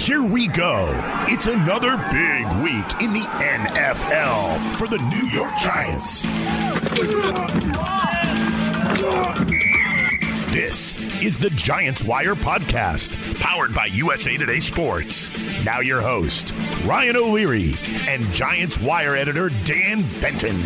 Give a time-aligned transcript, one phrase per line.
[0.00, 0.88] Here we go.
[1.28, 6.22] It's another big week in the NFL for the New York Giants.
[10.54, 15.66] This is the Giants Wire podcast, powered by USA Today Sports.
[15.66, 16.54] Now, your host,
[16.86, 17.74] Ryan O'Leary,
[18.08, 20.56] and Giants Wire editor, Dan Benton.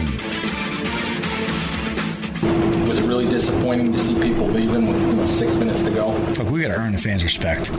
[2.87, 6.13] Was it really disappointing to see people leaving with you know, six minutes to go?
[6.39, 7.73] Look, we got to earn the fans' respect.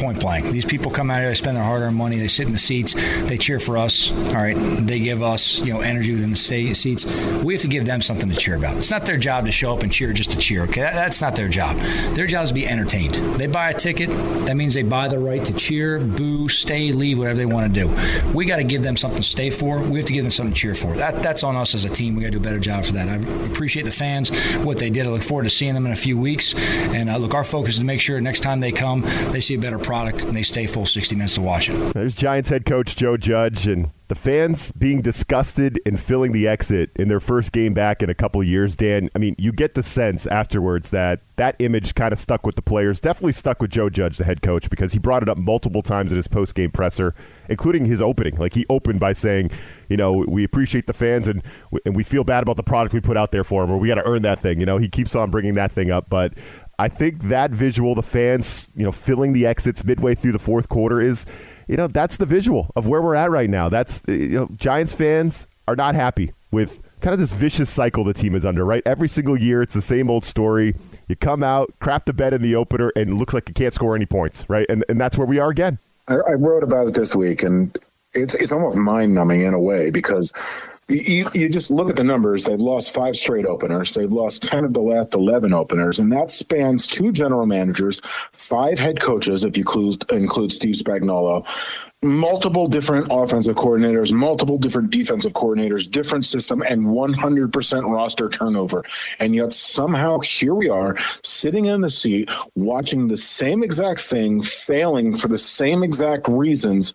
[0.00, 0.46] Point blank.
[0.46, 2.94] These people come out here, they spend their hard-earned money, they sit in the seats,
[3.28, 4.10] they cheer for us.
[4.10, 7.04] All right, they give us you know energy within the state seats.
[7.42, 8.78] We have to give them something to cheer about.
[8.78, 10.62] It's not their job to show up and cheer just to cheer.
[10.62, 11.76] Okay, that, that's not their job.
[12.14, 13.14] Their job is to be entertained.
[13.38, 14.08] They buy a ticket.
[14.46, 17.80] That means they buy the right to cheer, boo, stay, leave, whatever they want to
[17.82, 18.32] do.
[18.32, 19.82] We got to give them something to stay for.
[19.82, 20.94] We have to give them something to cheer for.
[20.94, 22.14] That that's on us as a team.
[22.14, 23.06] We got to do a better job for that.
[23.06, 23.16] I
[23.50, 24.30] appreciate the fans
[24.64, 25.06] what they did.
[25.06, 26.54] I look forward to seeing them in a few weeks.
[26.54, 29.56] And uh, look, our focus is to make sure next time they come, they see
[29.56, 31.74] a better product and they stay full 60 minutes to watch it.
[31.94, 36.90] There's Giants head coach Joe Judge and the fans being disgusted and filling the exit
[36.94, 39.08] in their first game back in a couple years, Dan.
[39.16, 42.62] I mean, you get the sense afterwards that that image kind of stuck with the
[42.62, 45.82] players, definitely stuck with Joe Judge, the head coach, because he brought it up multiple
[45.82, 47.12] times in his post game presser,
[47.48, 48.36] including his opening.
[48.36, 49.50] Like he opened by saying,
[49.88, 51.42] you know, we appreciate the fans and
[51.84, 53.88] and we feel bad about the product we put out there for them, or we
[53.88, 54.60] got to earn that thing.
[54.60, 56.34] You know, he keeps on bringing that thing up, but.
[56.80, 60.68] I think that visual, the fans, you know, filling the exits midway through the fourth
[60.68, 61.26] quarter is
[61.70, 63.68] you know, that's the visual of where we're at right now.
[63.68, 68.12] That's, you know, Giants fans are not happy with kind of this vicious cycle the
[68.12, 68.82] team is under, right?
[68.84, 70.74] Every single year, it's the same old story.
[71.06, 73.72] You come out, crap the bed in the opener, and it looks like you can't
[73.72, 74.66] score any points, right?
[74.68, 75.78] And, and that's where we are again.
[76.08, 77.76] I, I wrote about it this week, and
[78.14, 80.32] it's it's almost mind numbing in a way because
[80.90, 82.44] you, you just look at the numbers.
[82.44, 83.94] They've lost five straight openers.
[83.94, 88.00] They've lost 10 of the last 11 openers, and that spans two general managers,
[88.32, 91.46] five head coaches, if you include, include Steve Spagnuolo,
[92.02, 98.84] multiple different offensive coordinators, multiple different defensive coordinators, different system, and 100% roster turnover.
[99.18, 104.40] And yet somehow here we are sitting in the seat watching the same exact thing
[104.40, 106.94] failing for the same exact reasons.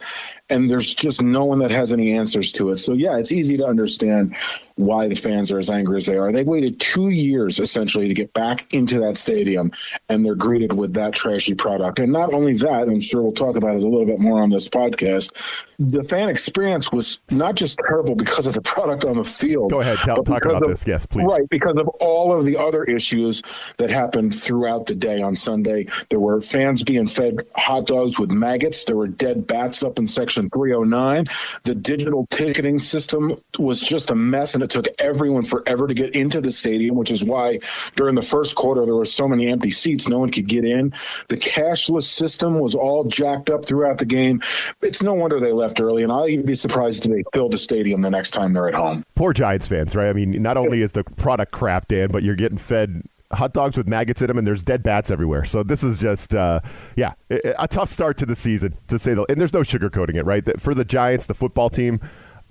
[0.50, 2.78] And there's just no one that has any answers to it.
[2.78, 4.36] So, yeah, it's easy to understand
[4.76, 6.32] why the fans are as angry as they are.
[6.32, 9.72] They waited two years essentially to get back into that stadium,
[10.10, 12.00] and they're greeted with that trashy product.
[12.00, 14.50] And not only that, I'm sure we'll talk about it a little bit more on
[14.50, 15.32] this podcast.
[15.78, 19.72] The fan experience was not just terrible because of the product on the field.
[19.72, 20.86] Go ahead, tell, talk about of, this.
[20.88, 21.26] Yes, please.
[21.26, 23.42] Right, because of all of the other issues
[23.78, 25.88] that happened throughout the day on Sunday.
[26.10, 28.86] There were fans being fed hot dogs with maggots.
[28.86, 31.26] There were dead bats up in section 309.
[31.64, 36.16] The digital ticketing system was just a mess, and it took everyone forever to get
[36.16, 37.60] into the stadium, which is why
[37.96, 40.92] during the first quarter there were so many empty seats, no one could get in.
[41.28, 44.42] The cashless system was all jacked up throughout the game.
[44.82, 47.58] It's no wonder they left early, and I'll even be surprised if they fill the
[47.58, 49.04] stadium the next time they're at home.
[49.16, 50.08] Poor Giants fans, right?
[50.08, 53.78] I mean, not only is the product crap, Dan, but you're getting fed hot dogs
[53.78, 55.46] with maggots in them, and there's dead bats everywhere.
[55.46, 56.60] So this is just, uh,
[56.96, 59.26] yeah, a tough start to the season, to say the.
[59.30, 60.44] And there's no sugarcoating it, right?
[60.62, 62.00] For the Giants, the football team,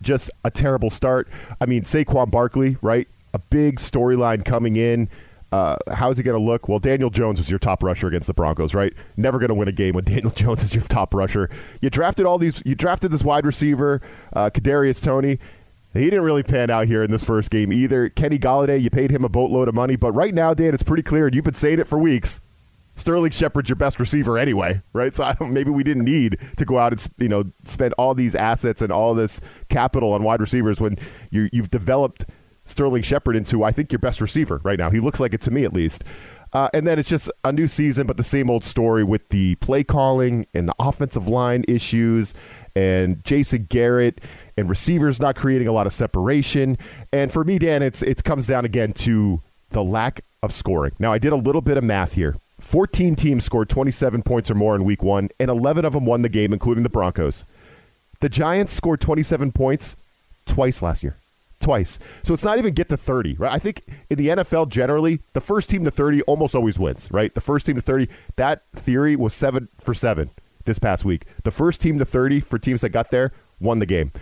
[0.03, 1.29] just a terrible start.
[1.61, 3.09] I mean, Saquon Barkley, right?
[3.33, 5.09] A big storyline coming in.
[5.55, 6.69] Uh, how's he going to look?
[6.69, 8.93] Well, Daniel Jones was your top rusher against the Broncos, right?
[9.17, 11.49] Never going to win a game when Daniel Jones is your top rusher.
[11.81, 12.61] You drafted all these.
[12.67, 14.01] You drafted this wide receiver,
[14.33, 15.39] uh, Kadarius Toney.
[15.93, 18.09] He didn't really pan out here in this first game either.
[18.09, 21.05] Kenny Golladay, you paid him a boatload of money, but right now, Dan, it's pretty
[21.05, 22.41] clear, and you've been saying it for weeks.
[22.97, 25.15] Sterling Shepard's your best receiver anyway, right?
[25.15, 28.83] So maybe we didn't need to go out and you know spend all these assets
[28.83, 30.99] and all this capital on wide receivers when
[31.31, 32.25] you you've developed
[32.65, 34.91] Sterling Shepard into I think your best receiver right now.
[34.91, 36.05] He looks like it to me at least.
[36.53, 39.57] Uh, and then it's just a new season, but the same old story with the
[39.57, 42.33] play calling and the offensive line issues
[42.77, 44.21] and Jason Garrett
[44.57, 46.79] and receivers not creating a lot of separation.
[47.13, 50.93] And for me, Dan, it's it comes down again to the lack of scoring.
[51.01, 52.37] Now, I did a little bit of math here.
[52.61, 56.23] 14 teams scored 27 points or more in week one, and 11 of them won
[56.23, 57.45] the game, including the Broncos.
[58.21, 59.97] The Giants scored 27 points
[60.47, 61.17] twice last year.
[61.65, 61.99] Twice.
[62.23, 63.51] So it's not even get to 30, right?
[63.51, 67.35] I think in the NFL generally, the first team to 30 almost always wins, right?
[67.35, 68.07] The first team to 30,
[68.37, 70.29] that theory was seven for seven
[70.67, 71.25] this past week.
[71.43, 74.13] The first team to 30 for teams that got there won the game.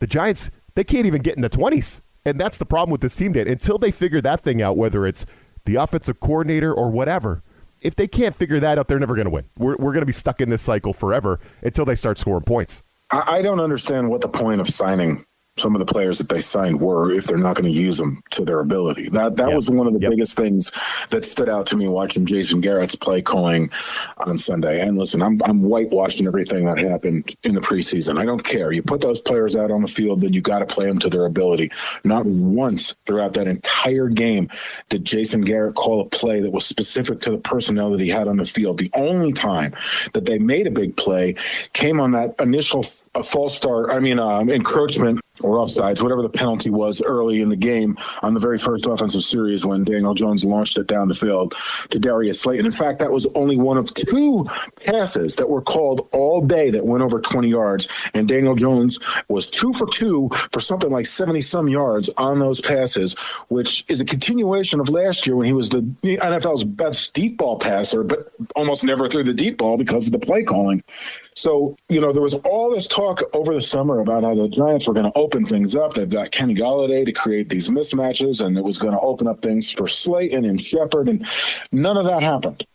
[0.00, 2.02] The Giants, they can't even get in the 20s.
[2.26, 3.48] And that's the problem with this team, Dan.
[3.48, 5.24] Until they figure that thing out, whether it's
[5.64, 7.42] the offensive coordinator or whatever,
[7.80, 9.46] if they can't figure that out, they're never going to win.
[9.56, 12.82] We're, we're going to be stuck in this cycle forever until they start scoring points.
[13.10, 15.24] I don't understand what the point of signing
[15.58, 18.22] some of the players that they signed were if they're not going to use them
[18.30, 19.08] to their ability.
[19.10, 20.10] That that was one of the yep.
[20.10, 20.70] biggest things
[21.10, 23.70] that stood out to me watching Jason Garrett's play calling
[24.18, 24.80] on Sunday.
[24.80, 28.18] And listen, I'm I'm whitewashing everything that happened in the preseason.
[28.18, 28.72] I don't care.
[28.72, 31.10] You put those players out on the field, then you got to play them to
[31.10, 31.70] their ability.
[32.02, 34.48] Not once throughout that entire game
[34.88, 38.26] did Jason Garrett call a play that was specific to the personnel that he had
[38.26, 38.78] on the field.
[38.78, 39.72] The only time
[40.14, 41.34] that they made a big play
[41.74, 42.84] came on that initial
[43.14, 47.48] a false start, I mean, um, encroachment or offsides, whatever the penalty was early in
[47.48, 51.14] the game on the very first offensive series when Daniel Jones launched it down the
[51.14, 51.54] field
[51.90, 52.66] to Darius Slayton.
[52.66, 54.46] In fact, that was only one of two
[54.84, 57.88] passes that were called all day that went over 20 yards.
[58.14, 58.98] And Daniel Jones
[59.28, 63.18] was two for two for something like 70 some yards on those passes,
[63.48, 67.58] which is a continuation of last year when he was the NFL's best deep ball
[67.58, 70.82] passer, but almost never threw the deep ball because of the play calling.
[71.34, 73.01] So, you know, there was all this talk
[73.32, 75.94] over the summer about how the Giants were going to open things up.
[75.94, 79.40] They've got Kenny Golladay to create these mismatches, and it was going to open up
[79.40, 81.26] things for Slayton and Shepard, and
[81.70, 82.66] none of that happened.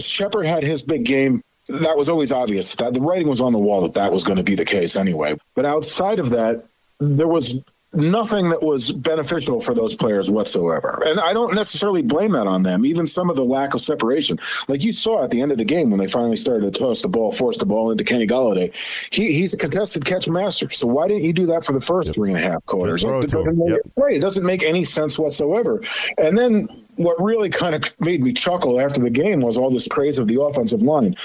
[0.00, 3.58] Shepard had his big game that was always obvious that the writing was on the
[3.58, 5.36] wall that that was going to be the case anyway.
[5.54, 6.64] But outside of that,
[7.00, 11.02] there was nothing that was beneficial for those players whatsoever.
[11.06, 14.38] And I don't necessarily blame that on them, even some of the lack of separation.
[14.68, 17.00] Like you saw at the end of the game when they finally started to toss
[17.00, 18.74] the ball, force the ball into Kenny Golladay.
[19.12, 20.70] He, he's a contested catch master.
[20.70, 22.14] So why didn't you do that for the first yep.
[22.14, 23.02] three and a half quarters?
[23.02, 23.80] It doesn't, yep.
[23.96, 25.80] right, it doesn't make any sense whatsoever.
[26.18, 29.88] And then what really kind of made me chuckle after the game was all this
[29.88, 31.16] praise of the offensive line.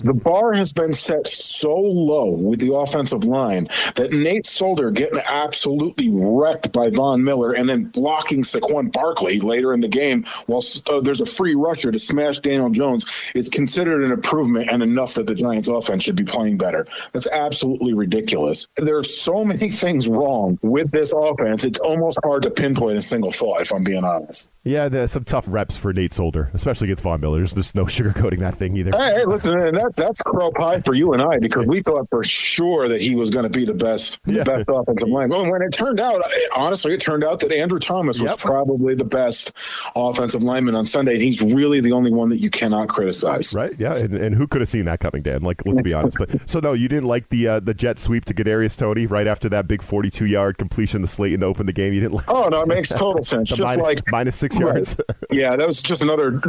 [0.00, 3.64] The bar has been set so low with the offensive line
[3.96, 9.72] that Nate Solder getting absolutely wrecked by Von Miller and then blocking Saquon Barkley later
[9.72, 14.02] in the game while uh, there's a free rusher to smash Daniel Jones is considered
[14.02, 16.86] an improvement and enough that the Giants offense should be playing better.
[17.12, 18.66] That's absolutely ridiculous.
[18.76, 21.64] There are so many things wrong with this offense.
[21.64, 24.50] It's almost hard to pinpoint a single thought if I'm being honest.
[24.64, 27.38] Yeah, there's some tough reps for Nate Solder, especially against Von Miller.
[27.38, 28.92] There's just no sugarcoating that thing either.
[28.96, 32.22] Hey, hey listen, that's that's crow pie for you and I because we thought for
[32.22, 34.38] sure that he was going to be the best, yeah.
[34.38, 35.28] the best offensive line.
[35.30, 36.20] Well, when it turned out,
[36.54, 38.38] honestly, it turned out that Andrew Thomas was yep.
[38.38, 39.56] probably the best
[39.94, 41.18] offensive lineman on Sunday.
[41.18, 43.54] He's really the only one that you cannot criticize.
[43.54, 43.72] Right?
[43.78, 45.42] Yeah, and, and who could have seen that coming, Dan?
[45.42, 46.16] Like, let's be honest.
[46.18, 49.26] But so no, you didn't like the uh, the jet sweep to Kadarius Toney right
[49.26, 51.92] after that big 42 yard completion to Slayton to open the game.
[51.92, 52.14] You didn't.
[52.14, 53.48] like Oh no, it makes total sense.
[53.48, 54.96] Just minus, like minus six yards.
[55.30, 56.40] Yeah, that was just another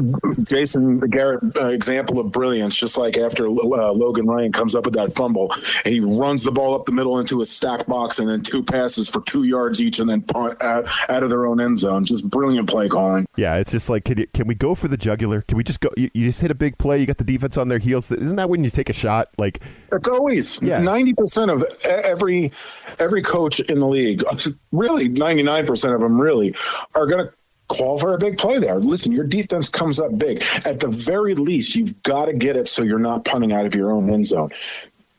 [0.43, 2.75] Jason Garrett uh, example of brilliance.
[2.75, 5.51] Just like after uh, Logan Ryan comes up with that fumble,
[5.85, 8.63] and he runs the ball up the middle into a stack box, and then two
[8.63, 12.05] passes for two yards each, and then punt out, out of their own end zone.
[12.05, 13.25] Just brilliant play calling.
[13.35, 15.41] Yeah, it's just like, can, you, can we go for the jugular?
[15.41, 15.89] Can we just go?
[15.97, 16.99] You, you, just hit a big play.
[16.99, 18.11] You got the defense on their heels.
[18.11, 19.29] Isn't that when you take a shot?
[19.37, 19.61] Like
[19.91, 22.51] it's always ninety percent of every
[22.99, 24.23] every coach in the league,
[24.71, 26.55] really ninety nine percent of them, really
[26.95, 27.33] are going to
[27.71, 28.77] call for a big play there.
[28.79, 30.43] Listen, your defense comes up big.
[30.65, 33.75] At the very least, you've got to get it so you're not punting out of
[33.75, 34.51] your own end zone.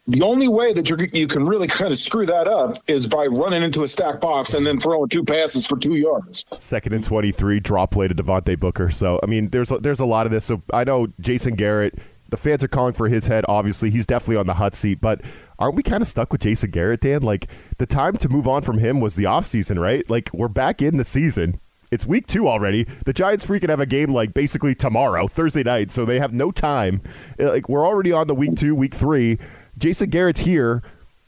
[0.08, 3.26] The only way that you you can really kind of screw that up is by
[3.26, 6.44] running into a stack box and then throwing two passes for two yards.
[6.58, 8.90] Second and twenty three, drop play to Devontae Booker.
[8.90, 10.44] So I mean, there's a, there's a lot of this.
[10.44, 11.98] So I know Jason Garrett.
[12.30, 13.44] The fans are calling for his head.
[13.46, 15.00] Obviously, he's definitely on the hot seat.
[15.00, 15.20] But
[15.58, 17.22] aren't we kind of stuck with Jason Garrett, Dan?
[17.22, 17.46] Like
[17.76, 20.08] the time to move on from him was the offseason, right?
[20.10, 21.60] Like we're back in the season.
[21.92, 22.84] It's week two already.
[23.04, 26.50] The Giants freaking have a game like basically tomorrow, Thursday night, so they have no
[26.50, 27.02] time.
[27.38, 29.38] Uh, like we're already on the week two, week three.
[29.76, 30.82] Jason Garrett's here.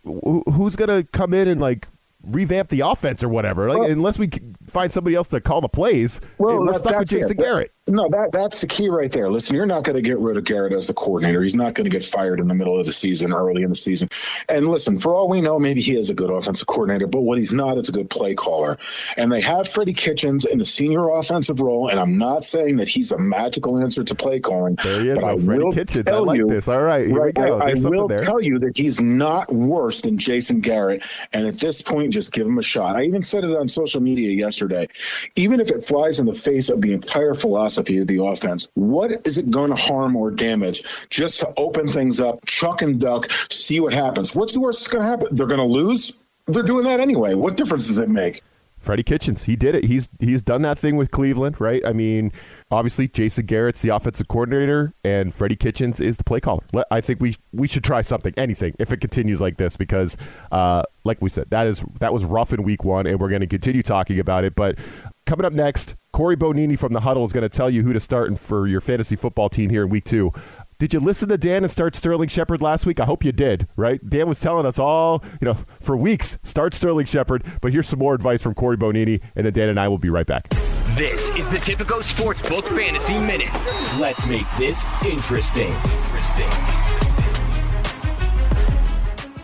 [0.04, 1.88] Who's gonna come in and like
[2.22, 3.68] revamp the offense or whatever?
[3.68, 4.30] Like well, unless we
[4.66, 7.36] find somebody else to call the plays, well, we're stuck with Jason it.
[7.36, 7.73] Garrett.
[7.86, 9.28] No, that that's the key right there.
[9.28, 11.42] Listen, you're not going to get rid of Garrett as the coordinator.
[11.42, 13.74] He's not going to get fired in the middle of the season, early in the
[13.74, 14.08] season.
[14.48, 17.36] And listen, for all we know, maybe he is a good offensive coordinator, but what
[17.36, 18.78] he's not is a good play caller.
[19.18, 22.88] And they have Freddie Kitchens in the senior offensive role, and I'm not saying that
[22.88, 24.76] he's a magical answer to play calling.
[24.76, 26.08] There he is, but I Freddie will Kitchens.
[26.08, 26.68] I like you, this.
[26.68, 27.60] All right, here right, we go.
[27.60, 28.16] I, I will there.
[28.16, 31.02] tell you that he's not worse than Jason Garrett,
[31.34, 32.96] and at this point, just give him a shot.
[32.96, 34.86] I even said it on social media yesterday.
[35.36, 38.68] Even if it flies in the face of the entire philosophy of the offense offense.
[38.74, 43.00] What is it going to harm or damage just to open things up, chuck and
[43.00, 44.34] duck, see what happens?
[44.34, 45.34] What's the worst that's going to happen?
[45.34, 46.12] They're going to lose.
[46.46, 47.34] They're doing that anyway.
[47.34, 48.42] What difference does it make?
[48.78, 49.84] Freddie Kitchens, he did it.
[49.84, 51.80] He's he's done that thing with Cleveland, right?
[51.86, 52.32] I mean,
[52.70, 56.60] obviously Jason Garrett's the offensive coordinator, and Freddie Kitchens is the play caller.
[56.90, 60.18] I think we we should try something, anything, if it continues like this, because,
[60.52, 63.40] uh, like we said, that is that was rough in Week One, and we're going
[63.40, 64.54] to continue talking about it.
[64.54, 64.78] But
[65.26, 68.00] coming up next, Corey Bonini from the Huddle is going to tell you who to
[68.00, 70.32] start for your fantasy football team here in Week Two.
[70.78, 73.00] did you listen to Dan and start Sterling Shepard last week?
[73.00, 74.00] I hope you did, right?
[74.08, 77.44] Dan was telling us all, you know, for weeks, start Sterling Shepard.
[77.60, 80.10] But here's some more advice from Corey Bonini, and then Dan and I will be
[80.10, 80.48] right back.
[80.96, 83.52] This is the Tipico Sportsbook Fantasy Minute.
[83.98, 85.72] Let's make this interesting.
[85.72, 86.83] Interesting.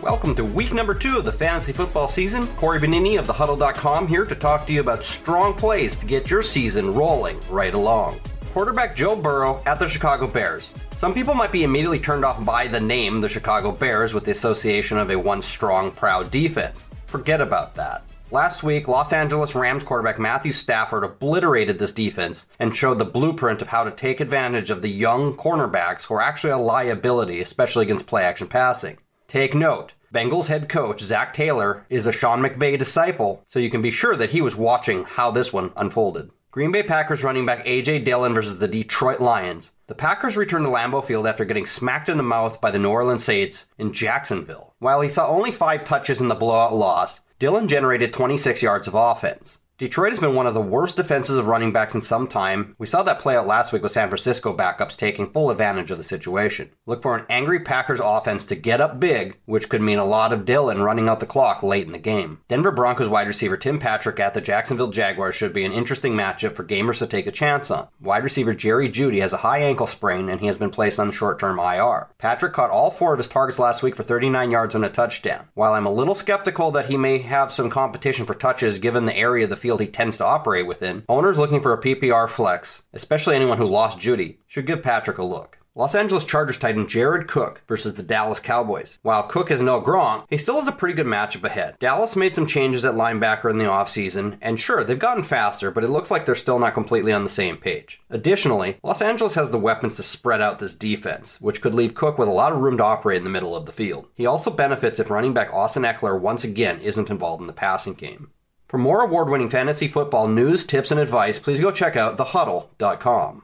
[0.01, 2.47] Welcome to week number two of the fantasy football season.
[2.57, 6.41] Corey Benini of thehuddle.com here to talk to you about strong plays to get your
[6.41, 8.19] season rolling right along.
[8.51, 10.73] Quarterback Joe Burrow at the Chicago Bears.
[10.95, 14.31] Some people might be immediately turned off by the name the Chicago Bears with the
[14.31, 16.87] association of a once strong, proud defense.
[17.05, 18.03] Forget about that.
[18.31, 23.61] Last week, Los Angeles Rams quarterback Matthew Stafford obliterated this defense and showed the blueprint
[23.61, 27.83] of how to take advantage of the young cornerbacks who are actually a liability, especially
[27.83, 28.97] against play action passing.
[29.31, 33.81] Take note, Bengals head coach Zac Taylor is a Sean McVay disciple, so you can
[33.81, 36.31] be sure that he was watching how this one unfolded.
[36.51, 37.99] Green Bay Packers running back A.J.
[37.99, 39.71] Dillon versus the Detroit Lions.
[39.87, 42.89] The Packers returned to Lambeau Field after getting smacked in the mouth by the New
[42.89, 44.73] Orleans Saints in Jacksonville.
[44.79, 48.95] While he saw only five touches in the blowout loss, Dillon generated 26 yards of
[48.95, 49.59] offense.
[49.81, 52.75] Detroit has been one of the worst defenses of running backs in some time.
[52.77, 55.97] We saw that play out last week with San Francisco backups taking full advantage of
[55.97, 56.69] the situation.
[56.85, 60.31] Look for an angry Packers offense to get up big, which could mean a lot
[60.31, 62.41] of Dillon running out the clock late in the game.
[62.47, 66.53] Denver Broncos wide receiver Tim Patrick at the Jacksonville Jaguars should be an interesting matchup
[66.53, 67.87] for gamers to take a chance on.
[67.99, 71.11] Wide receiver Jerry Jeudy has a high ankle sprain and he has been placed on
[71.11, 72.07] short-term IR.
[72.19, 75.47] Patrick caught all four of his targets last week for 39 yards and a touchdown.
[75.55, 79.17] While I'm a little skeptical that he may have some competition for touches given the
[79.17, 82.27] area of the field field he tends to operate within, owners looking for a PPR
[82.27, 85.59] flex, especially anyone who lost Jeudy, should give Patrick a look.
[85.73, 88.99] Los Angeles Chargers tight end Jared Cook versus the Dallas Cowboys.
[89.03, 91.77] While Cook has no Gronk, he still has a pretty good matchup ahead.
[91.79, 95.85] Dallas made some changes at linebacker in the offseason, and sure, they've gotten faster, but
[95.85, 98.01] it looks like they're still not completely on the same page.
[98.09, 102.17] Additionally, Los Angeles has the weapons to spread out this defense, which could leave Cook
[102.17, 104.09] with a lot of room to operate in the middle of the field.
[104.13, 107.93] He also benefits if running back Austin Ekeler once again isn't involved in the passing
[107.93, 108.31] game.
[108.71, 113.43] For more award winning fantasy football news, tips, and advice, please go check out thehuddle.com.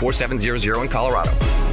[0.01, 1.70] 4700 in Colorado.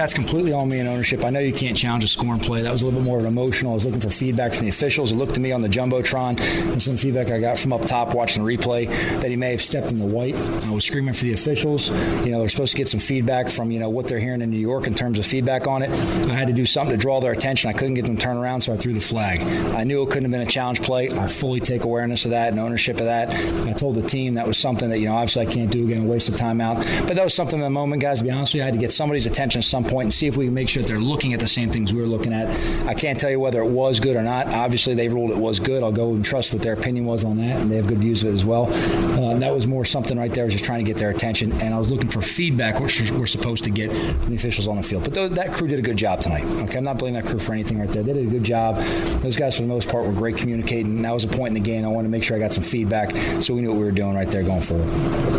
[0.00, 1.22] That's completely on me in ownership.
[1.26, 2.62] I know you can't challenge a score and play.
[2.62, 3.72] That was a little bit more of an emotional.
[3.72, 5.12] I was looking for feedback from the officials.
[5.12, 6.40] It looked to me on the jumbotron
[6.72, 8.86] and some feedback I got from up top watching the replay
[9.20, 10.34] that he may have stepped in the white.
[10.36, 11.90] I was screaming for the officials.
[12.24, 14.50] You know, they're supposed to get some feedback from you know what they're hearing in
[14.50, 15.90] New York in terms of feedback on it.
[15.90, 17.68] I had to do something to draw their attention.
[17.68, 19.42] I couldn't get them to turn around, so I threw the flag.
[19.74, 21.10] I knew it couldn't have been a challenge play.
[21.10, 23.28] I fully take awareness of that and ownership of that.
[23.68, 26.08] I told the team that was something that you know obviously I can't do again,
[26.08, 26.76] waste of timeout.
[27.06, 28.20] But that was something in the moment, guys.
[28.20, 30.14] To be honest with you, I had to get somebody's attention at some point and
[30.14, 32.06] see if we can make sure that they're looking at the same things we are
[32.06, 32.48] looking at.
[32.86, 34.46] I can't tell you whether it was good or not.
[34.48, 35.82] Obviously, they ruled it was good.
[35.82, 38.22] I'll go and trust what their opinion was on that, and they have good views
[38.22, 38.66] of it as well.
[38.70, 41.52] Uh, that was more something right there, I was just trying to get their attention,
[41.60, 44.76] and I was looking for feedback, which we're supposed to get from the officials on
[44.76, 45.04] the field.
[45.04, 46.44] But those, that crew did a good job tonight.
[46.44, 48.02] Okay, I'm not blaming that crew for anything right there.
[48.02, 48.76] They did a good job.
[48.76, 51.02] Those guys, for the most part, were great communicating.
[51.02, 51.84] That was a point in the game.
[51.84, 53.10] I wanted to make sure I got some feedback
[53.42, 54.88] so we knew what we were doing right there going forward.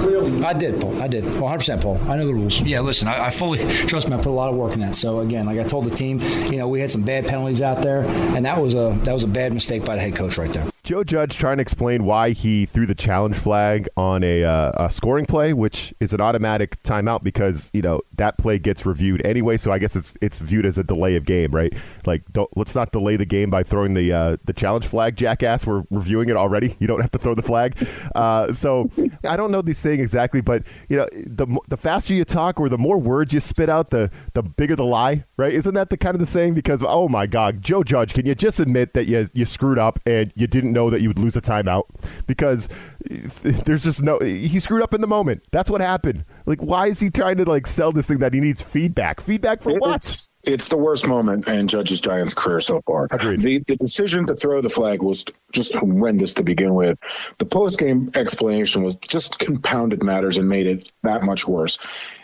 [0.02, 1.02] Clearly, I did, Paul.
[1.02, 1.26] I did.
[1.26, 2.00] 100 percent, Paul.
[2.08, 2.62] I know the rules.
[2.62, 4.16] Yeah, listen, I, I fully trust me.
[4.16, 4.96] I put a lot of work in that.
[4.96, 6.20] So again, like I told the team,
[6.52, 8.04] you know, we had some bad penalties out there,
[8.36, 10.66] and that was a that was a bad mistake by the head coach right there.
[10.84, 14.90] Joe Judge trying to explain why he threw the challenge flag on a, uh, a
[14.90, 19.58] scoring play, which is an automatic timeout because you know that play gets reviewed anyway.
[19.58, 21.72] So I guess it's it's viewed as a delay of game, right?
[22.08, 22.24] Like,
[22.56, 25.68] let's not delay the game by throwing the uh, the challenge flag, jackass.
[25.68, 26.76] We're reviewing it already.
[26.82, 27.78] You don't have to throw the flag.
[28.16, 28.90] Uh, so
[29.24, 32.70] I don't know these saying exactly, but you know, the the faster you talk or
[32.70, 35.54] the more words you spit out, the the bigger the lie, right?
[35.54, 36.56] Isn't that the kind of the saying?
[36.56, 40.00] Because oh my God, Joe Judge, can you just admit that you you screwed up
[40.08, 41.84] and you didn't know that you would lose a timeout
[42.28, 42.70] because
[43.06, 45.44] there's just no he screwed up in the moment.
[45.52, 46.26] That's what happened.
[46.46, 49.22] Like why is he trying to like sell this thing that he needs feedback?
[49.22, 49.98] Feedback for what?
[49.98, 53.08] It's, it's the worst moment in Judge's Giants career so far.
[53.12, 53.42] Agreed.
[53.42, 56.98] The, the decision to throw the flag was just horrendous to begin with.
[57.38, 61.78] The post game explanation was just compounded matters and made it that much worse.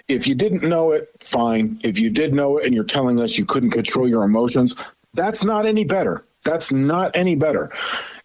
[0.08, 1.80] If you didn't know it, fine.
[1.84, 4.76] If you did know it and you're telling us you couldn't control your emotions,
[5.14, 6.24] that's not any better.
[6.44, 7.72] That's not any better.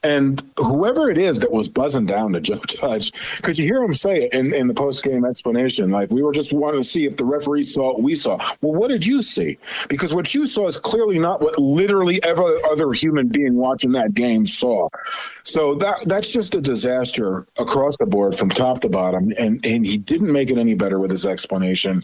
[0.04, 3.94] And whoever it is that was buzzing down to Joe Judge, because you hear him
[3.94, 7.04] say it in, in the post game explanation, like we were just wanting to see
[7.06, 8.38] if the referee saw what we saw.
[8.61, 9.59] Well, what did you see?
[9.88, 14.14] Because what you saw is clearly not what literally every other human being watching that
[14.14, 14.88] game saw.
[15.44, 19.32] So that that's just a disaster across the board from top to bottom.
[19.38, 22.02] And and he didn't make it any better with his explanation.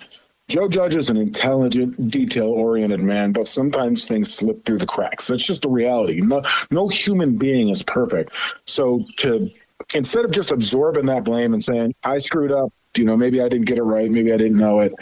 [0.48, 5.26] Joe Judge is an intelligent, detail-oriented man, but sometimes things slip through the cracks.
[5.26, 6.22] That's just a reality.
[6.22, 8.32] No, no human being is perfect.
[8.64, 9.50] So to
[9.94, 13.48] instead of just absorbing that blame and saying I screwed up, you know, maybe I
[13.48, 14.94] didn't get it right, maybe I didn't know it.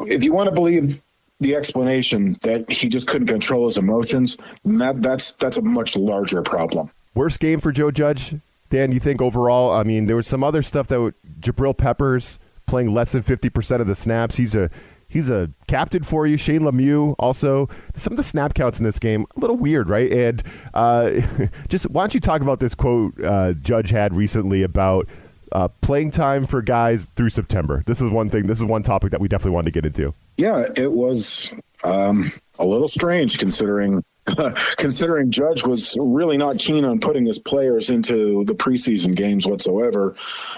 [0.00, 1.00] If you want to believe
[1.38, 6.42] the explanation that he just couldn't control his emotions, that that's that's a much larger
[6.42, 6.90] problem.
[7.14, 8.34] Worst game for Joe Judge,
[8.68, 8.92] Dan.
[8.92, 9.70] You think overall?
[9.70, 12.38] I mean, there was some other stuff that would, Jabril Peppers
[12.70, 14.36] playing less than 50% of the snaps.
[14.36, 14.70] He's a
[15.08, 16.38] he's a captain for you.
[16.38, 17.68] Shane Lemieux also.
[17.94, 20.10] Some of the snap counts in this game a little weird, right?
[20.10, 21.10] And uh,
[21.68, 25.06] just why don't you talk about this quote uh, Judge had recently about
[25.52, 27.82] uh, playing time for guys through September.
[27.86, 28.46] This is one thing.
[28.46, 30.14] This is one topic that we definitely wanted to get into.
[30.36, 34.04] Yeah, it was um, a little strange considering
[34.76, 40.14] considering Judge was really not keen on putting his players into the preseason games whatsoever,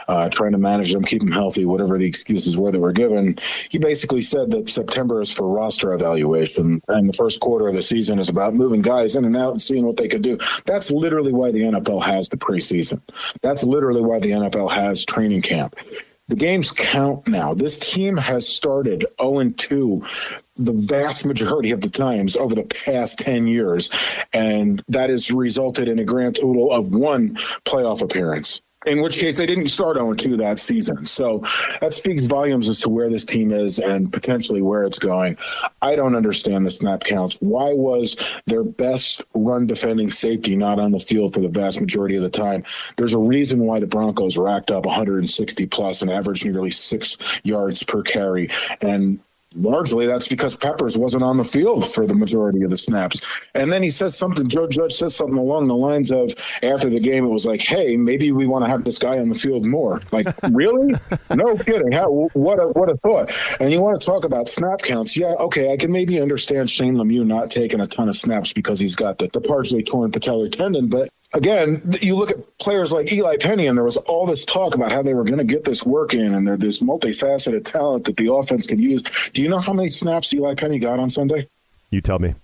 [0.09, 3.39] uh, trying to manage them, keep them healthy, whatever the excuses were that were given.
[3.71, 7.83] He basically said that September is for roster evaluation, and the first quarter of the
[7.83, 10.39] season is about moving guys in and out and seeing what they could do.
[10.67, 13.01] That's literally why the NFL has the preseason.
[13.43, 15.77] That's literally why the NFL has training camp.
[16.29, 17.53] The games count now.
[17.53, 20.03] This team has started 0 2
[20.57, 23.91] the vast majority of the times over the past 10 years.
[24.33, 29.37] And that has resulted in a grand total of one playoff appearance in which case
[29.37, 31.05] they didn't start 0 2 that season.
[31.07, 31.43] So
[31.81, 35.37] that speaks volumes as to where this team is and potentially where it's going.
[35.81, 37.37] I don't understand the snap counts.
[37.41, 38.17] Why was
[38.47, 42.31] their best run defending safety not on the field for the vast majority of the
[42.31, 42.65] time?
[42.97, 47.83] There's a reason why the Broncos racked up 160 plus and averaged nearly six yards
[47.83, 48.49] per carry.
[48.81, 49.21] And
[49.55, 53.21] largely that's because Peppers wasn't on the field for the majority of the snaps.
[53.55, 57.01] And then he says something, Joe Judge says something along the lines of after the
[57.01, 59.67] game, it was like, hey, maybe we want to have this guy on the field
[59.67, 60.01] more.
[60.11, 60.95] Like, really?
[61.31, 61.93] no kidding.
[61.93, 63.33] How, what, a, what a thought.
[63.61, 65.17] And you want to talk about snap counts.
[65.17, 68.79] Yeah, okay, I can maybe understand Shane Lemieux not taking a ton of snaps because
[68.79, 73.13] he's got the, the partially torn patellar tendon, but again, you look at players like
[73.13, 75.65] Eli Penny, and there was all this talk about how they were going to get
[75.65, 79.03] this work in, and there's multifaceted talent that the offense could use.
[79.33, 81.49] Do you know how many snaps Eli Penny got on Sunday?
[81.91, 82.35] You tell me.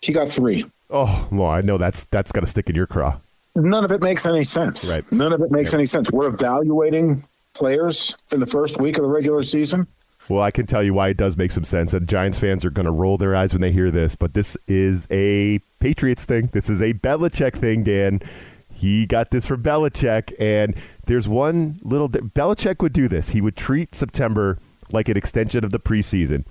[0.00, 0.64] He got three.
[0.90, 3.18] Oh, well, I know that's that's got to stick in your craw.
[3.56, 4.90] None of it makes any sense.
[4.90, 5.10] Right.
[5.12, 6.10] None of it makes any sense.
[6.10, 9.86] We're evaluating players in the first week of the regular season.
[10.28, 11.92] Well, I can tell you why it does make some sense.
[11.92, 14.56] And Giants fans are going to roll their eyes when they hear this, but this
[14.66, 16.48] is a Patriots thing.
[16.52, 18.20] This is a Belichick thing, Dan.
[18.72, 20.74] He got this from Belichick, and
[21.06, 22.08] there's one little.
[22.08, 23.30] Belichick would do this.
[23.30, 24.58] He would treat September
[24.92, 26.44] like an extension of the preseason.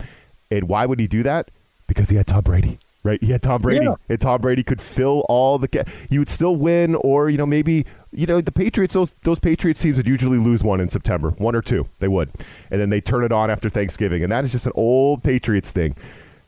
[0.51, 1.49] And why would he do that?
[1.87, 3.21] Because he had Tom Brady right?
[3.23, 3.93] Had Tom Brady, yeah.
[4.09, 5.85] and Tom Brady could fill all the.
[6.09, 8.93] You would still win, or you know maybe you know the Patriots.
[8.93, 11.87] Those those Patriots teams would usually lose one in September, one or two.
[11.99, 12.29] They would,
[12.71, 15.71] and then they turn it on after Thanksgiving, and that is just an old Patriots
[15.71, 15.95] thing.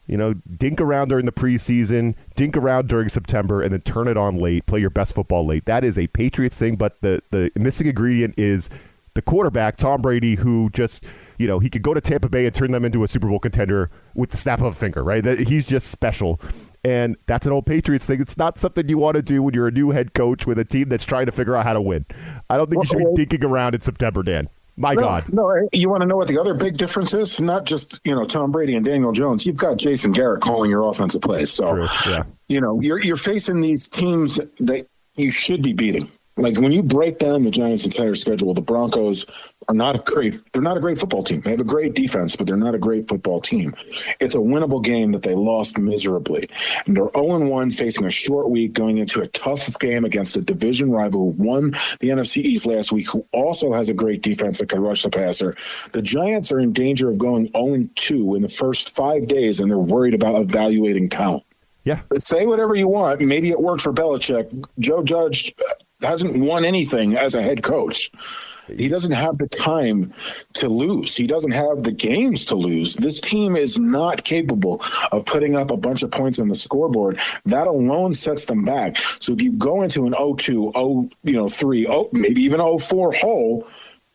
[0.08, 4.18] You know, dink around during the preseason, dink around during September, and then turn it
[4.18, 4.68] on late.
[4.68, 5.66] Play your best football late.
[5.66, 8.70] That is a Patriots thing, but the the missing ingredient is
[9.16, 11.04] the quarterback, Tom Brady, who just
[11.38, 13.40] you know he could go to Tampa Bay and turn them into a Super Bowl
[13.40, 15.04] contender with the snap of a finger.
[15.04, 15.26] Right?
[15.40, 16.40] He's just special.
[16.84, 18.22] And that's an old Patriots thing.
[18.22, 20.66] It's not something you want to do when you're a new head coach with a
[20.66, 22.06] team that's trying to figure out how to win.
[22.48, 24.50] I don't think you should be dinking around in September, Dan.
[24.78, 25.34] My no, God.
[25.34, 27.40] No, you want to know what the other big difference is?
[27.40, 29.46] Not just, you know, Tom Brady and Daniel Jones.
[29.46, 31.52] You've got Jason Garrett calling your offensive plays.
[31.52, 32.24] So, True, yeah.
[32.50, 36.12] you know, you're, you're facing these teams that you should be beating.
[36.38, 39.26] Like when you break down the Giants' entire schedule, the Broncos
[39.70, 40.38] are not a great.
[40.52, 41.40] They're not a great football team.
[41.40, 43.74] They have a great defense, but they're not a great football team.
[44.20, 46.50] It's a winnable game that they lost miserably,
[46.86, 50.36] and they're zero oh one, facing a short week, going into a tough game against
[50.36, 51.72] a division rival who won
[52.02, 55.10] the NFC East last week, who also has a great defense that can rush the
[55.10, 55.56] passer.
[55.94, 59.72] The Giants are in danger of going 0 2 in the first five days, and
[59.72, 61.46] they're worried about evaluating talent.
[61.86, 62.02] Yeah.
[62.10, 63.22] But say whatever you want.
[63.22, 64.68] Maybe it worked for Belichick.
[64.80, 65.54] Joe Judge
[66.02, 68.12] hasn't won anything as a head coach.
[68.68, 70.12] He doesn't have the time
[70.54, 71.16] to lose.
[71.16, 72.96] He doesn't have the games to lose.
[72.96, 74.82] This team is not capable
[75.12, 77.20] of putting up a bunch of points on the scoreboard.
[77.46, 78.98] That alone sets them back.
[79.20, 83.16] So if you go into an 0-2, 0, you know, 3, 0, maybe even 0-4
[83.18, 83.68] hole,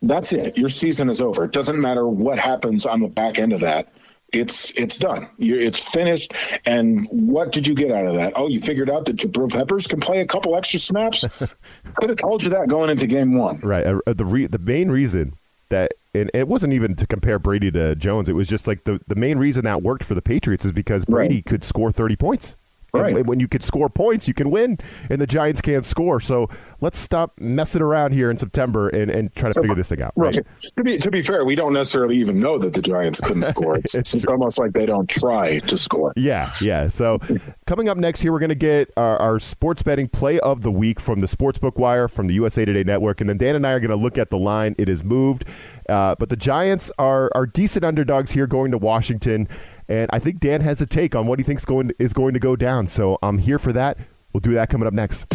[0.03, 0.59] that's it.
[0.59, 1.45] Your season is over.
[1.45, 3.89] It doesn't matter what happens on the back end of that
[4.33, 5.29] it's it's done.
[5.39, 6.33] You, it's finished.
[6.67, 8.33] And what did you get out of that?
[8.37, 11.25] Oh, you figured out that Jabril Peppers can play a couple extra snaps.
[11.97, 13.59] Could have told you that going into game one.
[13.61, 13.85] Right.
[13.87, 15.35] Uh, the re- the main reason
[15.69, 18.29] that and it wasn't even to compare Brady to Jones.
[18.29, 21.05] It was just like the the main reason that worked for the Patriots is because
[21.05, 21.47] Brady Right.
[21.47, 22.57] could score thirty points.
[22.93, 23.17] Right.
[23.17, 24.79] And when you can score points, you can win,
[25.11, 26.21] and the Giants can't score.
[26.21, 26.49] So
[26.81, 30.13] let's stop messing around here in September and, and try to figure this thing out.
[30.17, 30.37] Right.
[30.37, 30.47] Right.
[30.77, 33.77] To be to be fair, we don't necessarily even know that the Giants couldn't score.
[33.77, 36.13] It's, It's it's almost like they don't try to score.
[36.17, 36.89] Yeah, yeah.
[36.89, 37.19] So
[37.67, 40.71] coming up next here, we're going to get our, our sports betting play of the
[40.71, 43.73] week from the Sportsbook Wire from the USA Today Network, and then Dan and I
[43.73, 44.75] are going to look at the line.
[44.79, 45.45] It is moved,
[45.89, 49.49] uh, but the Giants are are decent underdogs here going to Washington,
[49.91, 52.41] and I think Dan has a take on what he thinks going is going to
[52.41, 52.87] go down.
[52.87, 53.99] So I'm here for that.
[54.33, 55.29] We'll do that coming up next.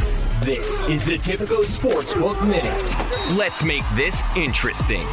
[0.43, 3.37] This is the Typico Sportsbook Minute.
[3.37, 5.05] Let's make this interesting.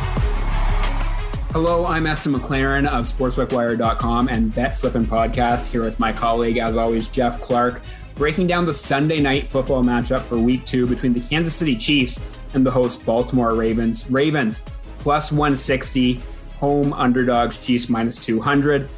[1.53, 6.77] Hello, I'm Eston McLaren of SportsBookWire.com and Bet Flippin' Podcast here with my colleague, as
[6.77, 7.83] always, Jeff Clark,
[8.15, 12.25] breaking down the Sunday night football matchup for Week Two between the Kansas City Chiefs
[12.55, 14.11] and the host Baltimore Ravens.
[14.11, 14.63] Ravens
[15.01, 16.21] plus 160,
[16.55, 18.89] home underdogs Chiefs minus 200,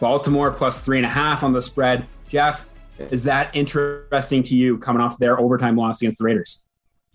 [0.00, 2.06] Baltimore plus three and a half on the spread.
[2.28, 2.68] Jeff,
[3.10, 6.64] is that interesting to you coming off their overtime loss against the Raiders?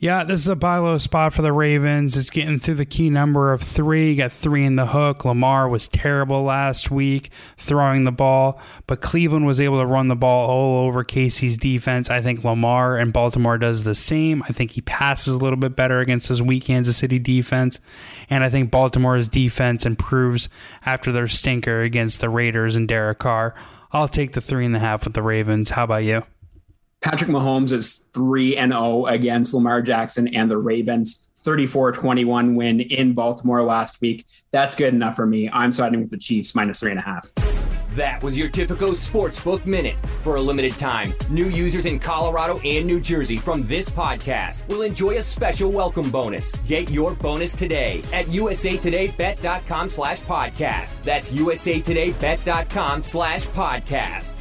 [0.02, 2.16] Yeah, this is a buy low spot for the Ravens.
[2.16, 4.12] It's getting through the key number of three.
[4.12, 5.26] You got three in the hook.
[5.26, 10.16] Lamar was terrible last week throwing the ball, but Cleveland was able to run the
[10.16, 12.10] ball all over KC's defense.
[12.10, 14.42] I think Lamar and Baltimore does the same.
[14.44, 17.82] I think he passes a little bit better against his weak Kansas City defense,
[18.30, 20.48] and I think Baltimore's defense improves
[20.86, 23.54] after their stinker against the Raiders and Derek Carr.
[23.92, 25.72] I'll take the three and a half with the Ravens.
[25.72, 26.24] How about you?
[27.02, 31.28] Patrick Mahomes is 3 and 0 against Lamar Jackson and the Ravens.
[31.46, 34.26] 34-21 win in Baltimore last week.
[34.52, 35.50] That's good enough for me.
[35.50, 37.32] I'm siding with the Chiefs minus three and a half.
[37.96, 39.96] That was your Tipico Sportsbook Minute.
[40.22, 44.82] For a limited time, new users in Colorado and New Jersey from this podcast will
[44.82, 46.52] enjoy a special welcome bonus.
[46.68, 51.02] Get your bonus today at usatodaybet.com slash podcast.
[51.04, 54.39] That's usatodaybet.com slash podcast.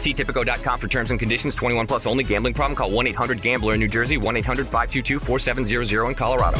[0.00, 1.54] See Tipico.com for terms and conditions.
[1.54, 2.24] 21 plus only.
[2.24, 2.74] Gambling problem?
[2.74, 4.16] Call 1-800-GAMBLER in New Jersey.
[4.16, 6.58] 1-800-522-4700 in Colorado.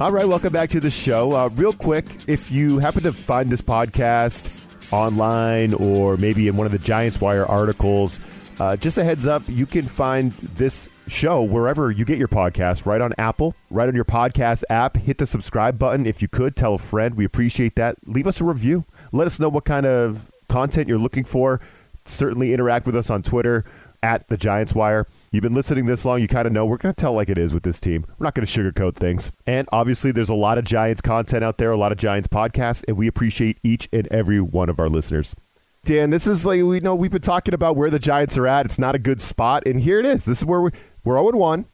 [0.00, 1.32] All right, welcome back to the show.
[1.36, 4.50] Uh, real quick, if you happen to find this podcast
[4.90, 8.18] online or maybe in one of the Giants Wire articles,
[8.58, 12.86] uh, just a heads up, you can find this show wherever you get your podcast,
[12.86, 14.96] right on Apple, right on your podcast app.
[14.96, 16.56] Hit the subscribe button if you could.
[16.56, 17.14] Tell a friend.
[17.14, 17.96] We appreciate that.
[18.06, 18.84] Leave us a review.
[19.12, 21.60] Let us know what kind of content you're looking for.
[22.04, 23.64] Certainly interact with us on Twitter
[24.02, 25.06] at the Giants Wire.
[25.30, 27.38] You've been listening this long, you kind of know we're going to tell like it
[27.38, 28.04] is with this team.
[28.18, 29.32] We're not going to sugarcoat things.
[29.46, 32.84] And obviously, there's a lot of Giants content out there, a lot of Giants podcasts,
[32.86, 35.34] and we appreciate each and every one of our listeners.
[35.84, 38.66] Dan, this is like we know we've been talking about where the Giants are at.
[38.66, 40.24] It's not a good spot, and here it is.
[40.26, 40.70] This is where we,
[41.04, 41.66] we're 0 1,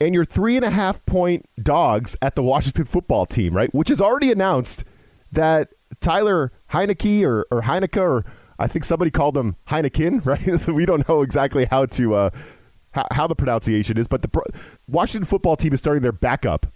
[0.00, 3.72] and you're three and a half point dogs at the Washington football team, right?
[3.74, 4.84] Which is already announced
[5.30, 5.68] that
[6.00, 8.24] Tyler Heinicke or, or Heinicke or
[8.58, 10.68] I think somebody called him Heineken, right?
[10.68, 12.30] we don't know exactly how to uh,
[12.92, 14.44] how, how the pronunciation is, but the pro-
[14.88, 16.66] Washington football team is starting their backup,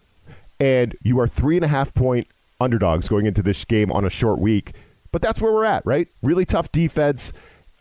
[0.58, 2.26] and you are three and a half point
[2.60, 4.72] underdogs going into this game on a short week.
[5.12, 6.08] But that's where we're at, right?
[6.22, 7.32] Really tough defense.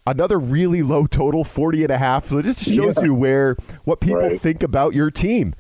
[0.08, 2.28] Another really low total, 40 and a half.
[2.28, 3.06] So it just shows Yeah.
[3.06, 4.40] you where what people Right.
[4.40, 5.56] think about your team.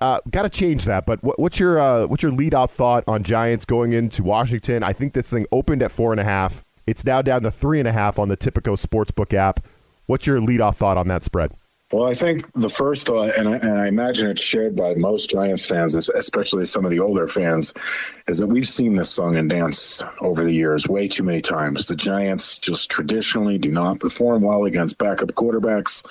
[0.00, 1.04] Uh, Got to change that.
[1.04, 4.82] But what, what's your uh, what's your lead out thought on Giants going into Washington?
[4.82, 6.64] I think this thing opened at four and a half.
[6.86, 9.60] It's now down to three and a half on the Tipico Sportsbook app.
[10.06, 11.52] What's your lead off thought on that spread?
[11.92, 15.28] Well, I think the first thought, and I, and I imagine it's shared by most
[15.28, 17.74] Giants fans, especially some of the older fans,
[18.28, 21.88] is that we've seen this song and dance over the years way too many times.
[21.88, 26.04] The Giants just traditionally do not perform well against backup quarterbacks.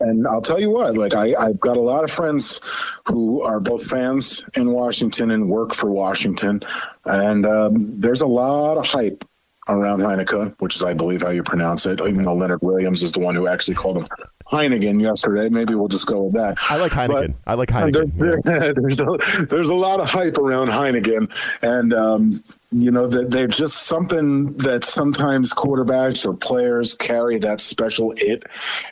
[0.00, 2.60] And I'll tell you what, like I, I've got a lot of friends
[3.06, 6.60] who are both fans in Washington and work for Washington.
[7.04, 9.24] And um, there's a lot of hype
[9.68, 13.12] around Heinicke, which is, I believe, how you pronounce it, even though Leonard Williams is
[13.12, 14.06] the one who actually called him
[14.50, 15.48] Heineken yesterday.
[15.48, 16.58] Maybe we'll just go with that.
[16.70, 17.08] I like Heineken.
[17.08, 18.42] But- I like Heineken.
[18.44, 21.30] there- there's, a, there's a lot of hype around Heineken,
[21.62, 22.34] and um,
[22.74, 28.42] you know that they're just something that sometimes quarterbacks or players carry that special it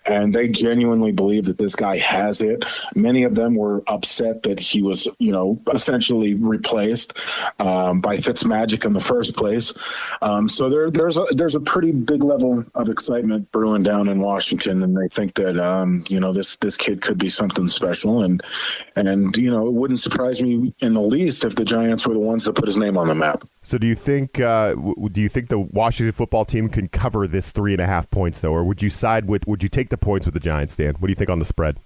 [0.06, 2.64] and they genuinely believe that this guy has it.
[2.94, 7.18] Many of them were upset that he was you know essentially replaced
[7.60, 9.74] um, by Fitzmagic in the first place.
[10.22, 14.20] Um, so there, there's a there's a pretty big level of excitement brewing down in
[14.20, 18.22] Washington and they think that um, you know this this kid could be something special.
[18.22, 18.42] And
[18.94, 22.20] and you know it wouldn't surprise me in the least if the Giants were the
[22.20, 25.20] ones that put his name on the map So do you think uh, w- do
[25.20, 28.52] you think the Washington football team can cover this three and a half points though,
[28.52, 30.94] or would you side with would you take the points with the Giants, Dan?
[30.98, 31.78] What do you think on the spread?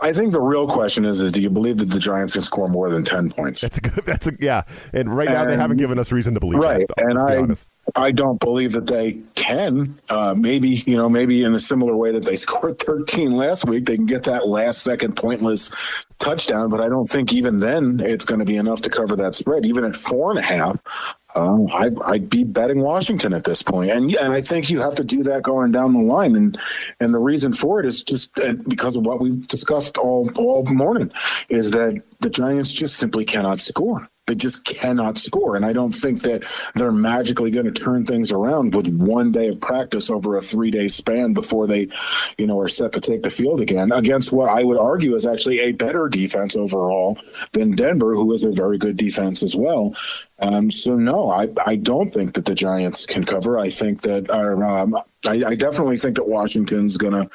[0.00, 2.68] I think the real question is: Is do you believe that the Giants can score
[2.68, 3.60] more than ten points?
[3.60, 3.92] That's a good.
[4.06, 4.62] That's a yeah.
[4.94, 7.04] And right now they haven't given us reason to believe right, that.
[7.04, 7.68] and I honest.
[7.94, 9.94] I don't believe that they can.
[10.08, 13.84] Uh, maybe you know, maybe in a similar way that they scored thirteen last week,
[13.84, 16.70] they can get that last second pointless touchdown.
[16.70, 19.66] But I don't think even then it's going to be enough to cover that spread.
[19.66, 21.16] Even at four and a half.
[21.34, 24.94] Uh, I, I'd be betting Washington at this point, and and I think you have
[24.94, 26.58] to do that going down the line, and
[27.00, 28.34] and the reason for it is just
[28.66, 31.12] because of what we've discussed all all morning,
[31.50, 34.08] is that the Giants just simply cannot score.
[34.26, 35.56] They just cannot score.
[35.56, 39.48] And I don't think that they're magically going to turn things around with one day
[39.48, 41.88] of practice over a three day span before they,
[42.36, 45.24] you know, are set to take the field again against what I would argue is
[45.24, 47.16] actually a better defense overall
[47.52, 49.94] than Denver, who is a very good defense as well.
[50.40, 53.58] Um, so no, I, I don't think that the Giants can cover.
[53.58, 54.94] I think that, um,
[55.26, 57.30] I, I definitely think that Washington's going to,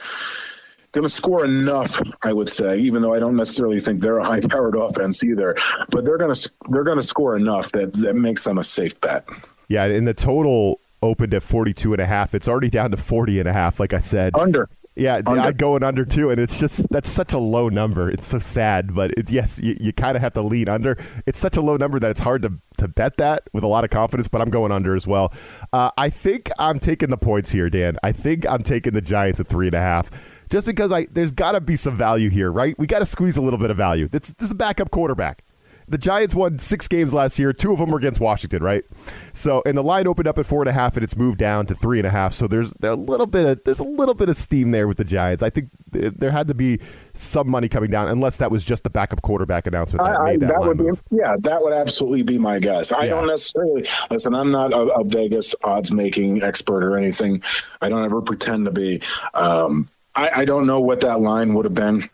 [0.93, 4.25] going to score enough, I would say, even though I don't necessarily think they're a
[4.25, 5.55] high-powered offense either.
[5.89, 8.99] But they're going to they're going to score enough that that makes them a safe
[9.01, 9.27] bet.
[9.67, 12.33] Yeah, and the total opened at 42 and a half.
[12.33, 14.35] It's already down to 40 and a half like I said.
[14.35, 14.69] Under.
[14.95, 15.41] Yeah, Under.
[15.41, 18.11] I go in under too, and it's just that's such a low number.
[18.11, 21.03] It's so sad, but it's yes, you, you kind of have to lean under.
[21.25, 23.83] It's such a low number that it's hard to to bet that with a lot
[23.83, 24.27] of confidence.
[24.27, 25.33] But I'm going under as well.
[25.71, 27.97] Uh, I think I'm taking the points here, Dan.
[28.03, 30.11] I think I'm taking the Giants at three and a half,
[30.53, 32.77] just because I there's got to be some value here, right?
[32.77, 34.07] We got to squeeze a little bit of value.
[34.07, 35.43] This, this is a backup quarterback.
[35.87, 37.51] The Giants won six games last year.
[37.51, 38.85] Two of them were against Washington, right?
[39.33, 41.65] So, and the line opened up at four and a half, and it's moved down
[41.65, 42.33] to three and a half.
[42.33, 45.03] So there's a little bit of there's a little bit of steam there with the
[45.03, 45.41] Giants.
[45.43, 46.79] I think there had to be
[47.13, 50.39] some money coming down, unless that was just the backup quarterback announcement that I, made
[50.41, 51.01] that, that would be move.
[51.11, 52.91] yeah, that would absolutely be my guess.
[52.93, 53.09] I Yeah.
[53.09, 54.33] don't necessarily listen.
[54.35, 57.41] I'm not a, a Vegas odds making expert or anything.
[57.81, 59.01] I don't ever pretend to be.
[59.33, 62.09] Um, I, I don't know what that line would have been.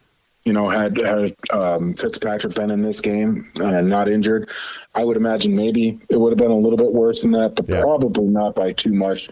[0.46, 4.50] You know, had had um, Fitzpatrick been in this game and not injured,
[4.96, 7.68] I would imagine maybe it would have been a little bit worse than that, but
[7.68, 7.82] Yeah.
[7.82, 9.30] probably not by too much.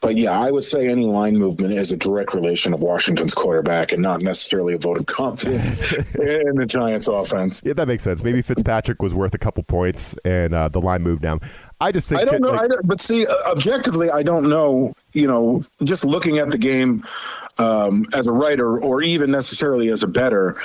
[0.00, 3.92] But yeah, I would say any line movement is a direct relation of Washington's quarterback
[3.92, 7.60] and not necessarily a vote of confidence in the Giants' offense.
[7.64, 8.22] Yeah, that makes sense.
[8.22, 11.40] Maybe Fitzpatrick was worth a couple points, and uh, the line moved down.
[11.80, 12.50] I just think I don't know.
[12.52, 14.92] like- I don't, but see, uh, objectively, I don't know.
[15.12, 17.04] You know, just looking at the game
[17.58, 20.56] um, as a writer, or even necessarily as a better,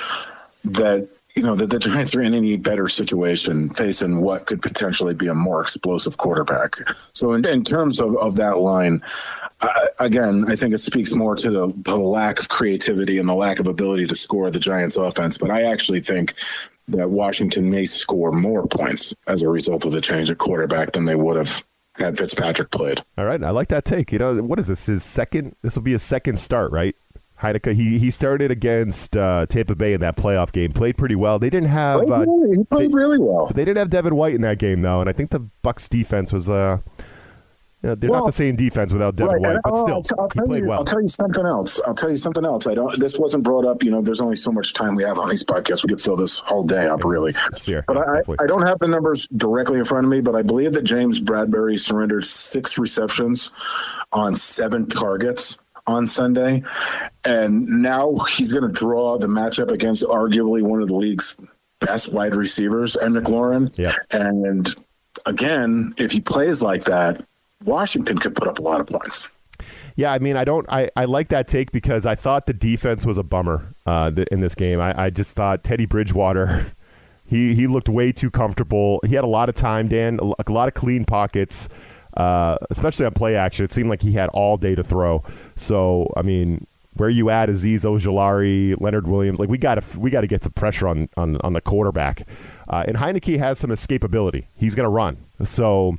[0.64, 5.14] that you know that the Giants are in any better situation facing what could potentially
[5.14, 6.76] be a more explosive quarterback.
[7.12, 9.02] So, in, in terms of, of that line,
[9.60, 13.34] I, again, I think it speaks more to the, the lack of creativity and the
[13.34, 15.36] lack of ability to score the Giants' offense.
[15.36, 16.34] But I actually think
[16.88, 21.04] that Washington may score more points as a result of the change at quarterback than
[21.04, 21.64] they would have
[21.94, 23.00] had Fitzpatrick played.
[23.18, 24.12] All right, I like that take.
[24.12, 24.86] You know, what is this?
[24.86, 25.56] His second?
[25.62, 26.96] This will be his second start, right?
[27.40, 27.74] Heinicke.
[27.74, 30.72] He he started against uh, Tampa Bay in that playoff game.
[30.72, 31.38] Played pretty well.
[31.38, 32.08] They didn't have.
[32.10, 33.46] Uh, he played really well.
[33.48, 36.32] they didn't have Devin White in that game though, and I think the Bucs defense
[36.32, 36.48] was.
[36.48, 36.78] Uh,
[37.82, 40.02] you know, they're not the same defense without Devin Right, White, but I'll- still, I'll,
[40.02, 40.78] t- I'll he tell played you, well.
[40.78, 41.80] I'll tell you something else.
[41.86, 42.66] I'll tell you something else.
[42.66, 42.96] I don't.
[42.98, 43.82] This wasn't brought up.
[43.82, 45.82] You know, there's only so much time we have on these podcasts.
[45.84, 47.32] We could fill this whole day up, really.
[47.50, 48.20] But yeah, I.
[48.38, 51.20] I don't have the numbers directly in front of me, but I believe that James
[51.20, 53.50] Bradberry surrendered six receptions
[54.12, 56.62] on seven targets on Sunday,
[57.26, 61.36] and now he's going to draw the matchup against arguably one of the league's
[61.80, 63.76] best wide receivers, and McLaurin.
[63.76, 63.92] Yeah.
[64.12, 64.72] And
[65.26, 67.20] again, if he plays like that,
[67.64, 69.30] Washington could put up a lot of points.
[69.96, 70.66] Yeah, I mean, I don't.
[70.70, 74.28] I, I like that take because I thought the defense was a bummer uh, th-
[74.28, 74.80] in this game.
[74.80, 76.72] I, I just thought Teddy Bridgewater,
[77.26, 79.00] he he looked way too comfortable.
[79.06, 81.68] He had a lot of time, Dan, a lot of clean pockets,
[82.16, 83.64] uh, especially on play action.
[83.64, 85.22] It seemed like he had all day to throw.
[85.56, 89.38] So, I mean, where you at Azeez Ojulari, Leonard Williams?
[89.38, 92.26] Like we got to we got to get some pressure on on, on the quarterback.
[92.66, 94.46] Uh, and Heinicke has some escapability.
[94.56, 95.18] He's going to run.
[95.44, 95.98] So.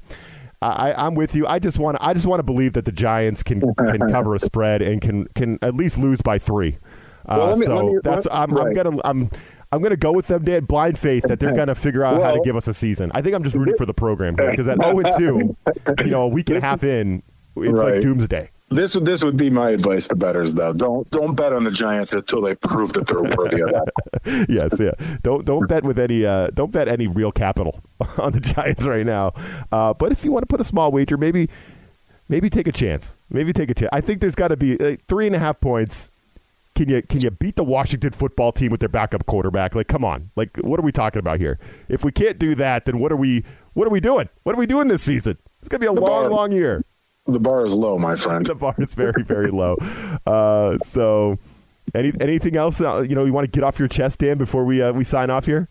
[0.66, 1.46] I, I'm with you.
[1.48, 4.40] I just want I just want to believe that the Giants can can cover a
[4.40, 6.78] spread and can can at least lose by three.
[7.26, 9.30] Uh, Well, me- so me- that's I'm, I'm gonna I'm
[9.72, 10.66] I'm going to go with them, Dan.
[10.66, 13.12] Blind faith that they're going to figure out how to give us a season.
[13.16, 16.22] I think I'm just rooting for the program because at 0 and 2, you know,
[16.22, 17.24] a week and a half in,
[17.56, 18.52] it's like doomsday.
[18.74, 20.74] This would this would be my advice to betters though.
[20.74, 24.46] Don't don't bet on the Giants until they prove that they're worthy of that.
[24.50, 24.92] yes, yeah.
[25.22, 27.82] Don't don't bet with any uh, don't bet any real capital
[28.18, 29.34] on the Giants right now.
[29.72, 31.50] Uh, but if you want to put a small wager, maybe
[32.30, 33.16] maybe take a chance.
[33.30, 33.90] Maybe take a chance.
[33.94, 36.10] I think there's got to be uh, three and a half points.
[36.76, 39.76] Can you can you beat the Washington football team with their backup quarterback?
[39.76, 40.32] Like, come on.
[40.36, 41.60] Like, what are we talking about here?
[41.88, 44.30] If we can't do that, then what are we what are we doing?
[44.42, 45.38] What are we doing this season?
[45.60, 46.30] It's gonna be a The long, bar.
[46.30, 46.84] long year.
[47.26, 48.46] The bar is low, my friend.
[48.46, 49.78] The bar is very, very low.
[50.26, 51.38] Uh, so,
[51.96, 52.82] any anything else?
[52.82, 55.04] Uh, you know, you want to get off your chest, Dan, before we uh, we
[55.04, 55.70] sign off here?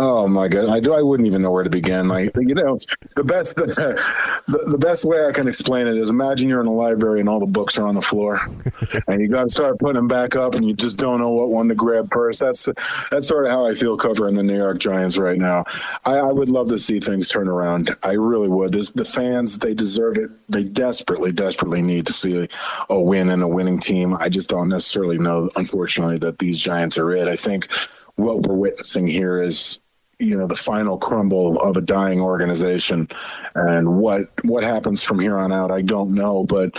[0.00, 0.94] Oh my god, I do.
[0.94, 2.06] I wouldn't even know where to begin.
[2.06, 2.78] Like you know,
[3.16, 6.72] the best the, the best way I can explain it is imagine you're in a
[6.72, 8.38] library and all the books are on the floor,
[9.08, 11.48] and you got to start putting them back up, and you just don't know what
[11.48, 12.38] one to grab first.
[12.38, 12.68] That's
[13.10, 15.64] that's sort of how I feel covering the New York Giants right now.
[16.04, 17.90] I, I would love to see things turn around.
[18.04, 18.72] I really would.
[18.72, 20.30] This, the fans they deserve it.
[20.48, 22.48] They desperately, desperately need to see a,
[22.88, 24.14] a win and a winning team.
[24.14, 27.26] I just don't necessarily know, unfortunately, that these Giants are it.
[27.26, 27.68] I think
[28.14, 29.80] what we're witnessing here is
[30.20, 33.08] you know the final crumble of a dying organization
[33.54, 36.76] and what what happens from here on out i don't know but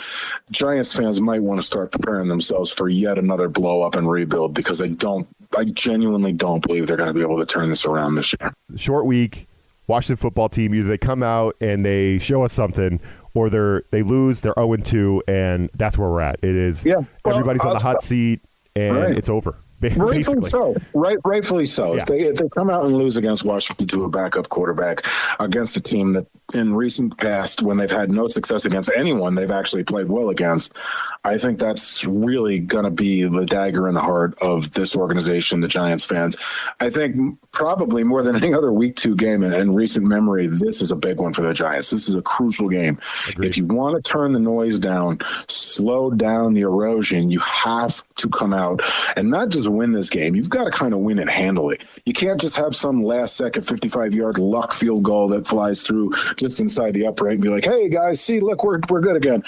[0.52, 4.54] giants fans might want to start preparing themselves for yet another blow up and rebuild
[4.54, 7.86] because i don't i genuinely don't believe they're going to be able to turn this
[7.86, 9.46] around this year short week.
[9.88, 13.00] Washington football team either they come out and they show us something,
[13.34, 14.42] or they're they lose.
[14.42, 16.36] They're zero and two, and that's where we're at.
[16.44, 16.86] It is.
[16.86, 16.98] Yeah.
[17.26, 18.42] Well, everybody's on the hot uh, seat,
[18.76, 19.18] and Right.
[19.18, 19.56] it's over.
[19.96, 20.76] ba- Rightfully so.
[20.94, 21.94] Right, rightfully so.
[21.94, 22.00] Yeah.
[22.02, 25.06] If they if they come out and lose against Washington to a backup quarterback
[25.40, 29.52] against a team that in recent past, when they've had no success against anyone, they've
[29.52, 30.76] actually played well against.
[31.24, 35.62] I think that's really going to be the dagger in the heart of this organization,
[35.62, 36.38] the Giants fans.
[36.80, 40.82] I think probably more than any other Week Two game in, in recent memory, this
[40.82, 41.92] is a big one for the Giants.
[41.92, 42.98] This is a crucial game.
[43.40, 48.30] If you want to turn the noise down, slow down the erosion, you have to
[48.30, 48.82] come out
[49.16, 50.36] and not just win this game.
[50.36, 51.84] You've got to kind of win and handle it.
[52.06, 56.12] You can't just have some last second 55 yard luck field goal that flies through
[56.40, 59.44] just inside the upright and be like, hey guys, see, look, we're, we're good again.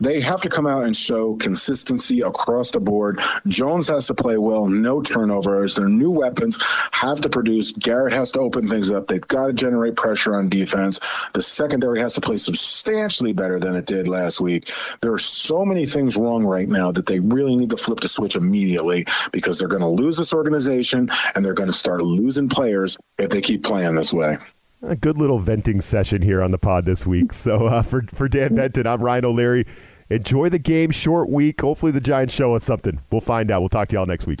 [0.00, 3.18] They have to come out and show consistency across the board.
[3.48, 5.74] Jones has to play well, no turnovers.
[5.74, 6.58] Their new weapons
[6.92, 7.72] have to produce.
[7.72, 9.06] Garrett has to open things up.
[9.06, 11.00] They've got to generate pressure on defense.
[11.32, 14.70] The secondary has to play substantially better than it did last week.
[15.00, 18.08] There are so many things wrong right now that they really need to flip the
[18.08, 22.48] switch immediately because they're going to lose this organization and they're going to start losing
[22.48, 24.38] players if they keep playing this way.
[24.82, 27.32] A good little venting session here on the pod this week.
[27.32, 29.66] So uh, for for Dan Benton, I'm Ryan O'Leary.
[30.10, 30.90] Enjoy the game.
[30.90, 31.60] Short week.
[31.60, 33.00] Hopefully the Giants show us something.
[33.10, 33.60] We'll find out.
[33.60, 34.40] We'll talk to y'all next week.